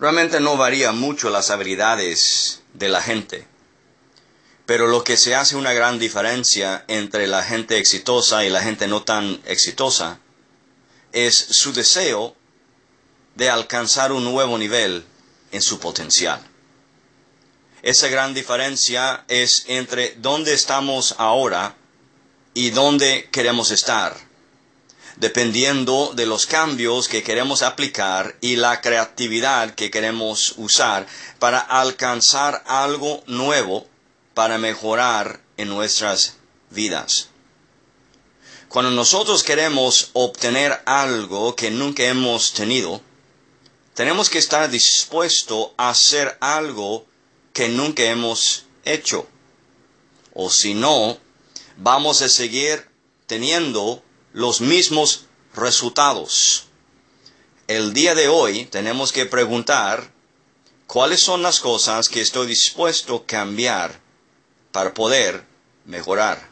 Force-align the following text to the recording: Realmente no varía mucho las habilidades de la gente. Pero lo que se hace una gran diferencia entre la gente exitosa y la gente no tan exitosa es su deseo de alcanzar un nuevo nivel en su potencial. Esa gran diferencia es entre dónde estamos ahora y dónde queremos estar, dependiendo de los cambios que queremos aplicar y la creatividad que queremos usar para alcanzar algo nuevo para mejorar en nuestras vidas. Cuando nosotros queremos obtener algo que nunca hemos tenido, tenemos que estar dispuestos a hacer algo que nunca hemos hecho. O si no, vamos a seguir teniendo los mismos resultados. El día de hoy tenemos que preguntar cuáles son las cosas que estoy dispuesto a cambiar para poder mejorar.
Realmente 0.00 0.40
no 0.40 0.56
varía 0.56 0.92
mucho 0.92 1.28
las 1.28 1.50
habilidades 1.50 2.62
de 2.72 2.88
la 2.88 3.02
gente. 3.02 3.46
Pero 4.64 4.86
lo 4.86 5.04
que 5.04 5.18
se 5.18 5.34
hace 5.34 5.56
una 5.56 5.74
gran 5.74 5.98
diferencia 5.98 6.84
entre 6.88 7.26
la 7.26 7.42
gente 7.42 7.76
exitosa 7.76 8.42
y 8.44 8.48
la 8.48 8.62
gente 8.62 8.88
no 8.88 9.02
tan 9.02 9.42
exitosa 9.44 10.18
es 11.12 11.36
su 11.36 11.74
deseo 11.74 12.34
de 13.34 13.50
alcanzar 13.50 14.12
un 14.12 14.24
nuevo 14.24 14.56
nivel 14.56 15.04
en 15.52 15.60
su 15.60 15.78
potencial. 15.78 16.40
Esa 17.82 18.08
gran 18.08 18.32
diferencia 18.32 19.24
es 19.28 19.64
entre 19.66 20.14
dónde 20.16 20.54
estamos 20.54 21.14
ahora 21.18 21.76
y 22.54 22.70
dónde 22.70 23.28
queremos 23.30 23.70
estar, 23.70 24.16
dependiendo 25.20 26.12
de 26.16 26.24
los 26.24 26.46
cambios 26.46 27.06
que 27.06 27.22
queremos 27.22 27.60
aplicar 27.60 28.36
y 28.40 28.56
la 28.56 28.80
creatividad 28.80 29.74
que 29.74 29.90
queremos 29.90 30.54
usar 30.56 31.06
para 31.38 31.60
alcanzar 31.60 32.64
algo 32.66 33.22
nuevo 33.26 33.86
para 34.32 34.56
mejorar 34.56 35.40
en 35.58 35.68
nuestras 35.68 36.36
vidas. 36.70 37.28
Cuando 38.70 38.90
nosotros 38.90 39.42
queremos 39.42 40.08
obtener 40.14 40.80
algo 40.86 41.54
que 41.54 41.70
nunca 41.70 42.04
hemos 42.04 42.54
tenido, 42.54 43.02
tenemos 43.92 44.30
que 44.30 44.38
estar 44.38 44.70
dispuestos 44.70 45.72
a 45.76 45.90
hacer 45.90 46.38
algo 46.40 47.04
que 47.52 47.68
nunca 47.68 48.04
hemos 48.04 48.64
hecho. 48.86 49.26
O 50.32 50.48
si 50.48 50.72
no, 50.72 51.18
vamos 51.76 52.22
a 52.22 52.28
seguir 52.30 52.88
teniendo 53.26 54.02
los 54.32 54.60
mismos 54.60 55.26
resultados. 55.54 56.66
El 57.66 57.92
día 57.92 58.14
de 58.14 58.28
hoy 58.28 58.64
tenemos 58.66 59.12
que 59.12 59.26
preguntar 59.26 60.12
cuáles 60.86 61.20
son 61.20 61.42
las 61.42 61.60
cosas 61.60 62.08
que 62.08 62.20
estoy 62.20 62.46
dispuesto 62.46 63.16
a 63.16 63.26
cambiar 63.26 64.00
para 64.72 64.92
poder 64.94 65.44
mejorar. 65.84 66.49